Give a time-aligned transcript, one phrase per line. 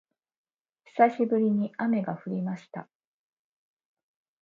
[0.85, 2.87] 久しぶりに雨が降りました